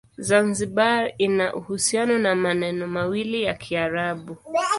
Zanzibar 0.27 1.13
ina 1.17 1.53
uhusiano 1.55 2.19
na 2.19 2.35
maneno 2.35 2.87
mawili 2.87 3.43
ya 3.43 3.53
Kiarabu. 3.53 4.37